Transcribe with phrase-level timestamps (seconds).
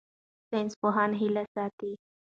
[0.49, 1.91] ساینسپوهان هیله ساتي.